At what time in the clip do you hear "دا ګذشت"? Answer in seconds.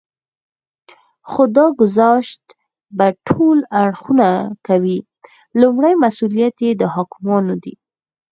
1.55-2.43